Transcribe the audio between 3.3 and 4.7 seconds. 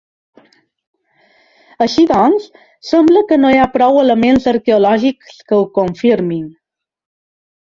que no hi ha prou elements